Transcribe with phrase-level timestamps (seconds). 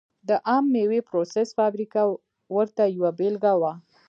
[0.27, 2.01] د عم مېوې پروسس فابریکه
[2.55, 3.73] ورته یوه بېلګه وه.